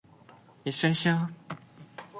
[0.65, 2.03] 一緒にしよ♡